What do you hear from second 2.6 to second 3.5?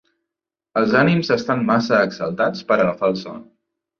per agafar el son.